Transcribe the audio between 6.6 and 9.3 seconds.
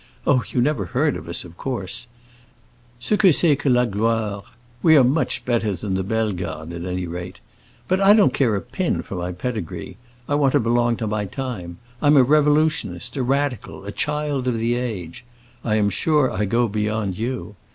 at any rate. But I don't care a pin for